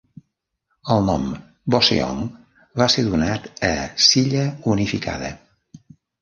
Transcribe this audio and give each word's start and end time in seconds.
El 0.93 1.03
nom 1.09 1.27
"Boseong" 1.75 2.23
va 2.83 2.87
ser 2.95 3.05
donat 3.11 3.45
a 3.69 3.71
Silla 4.07 4.43
unificada. 4.75 5.31